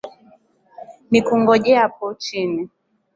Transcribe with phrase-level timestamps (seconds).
[1.11, 2.61] Nikungojapo chini,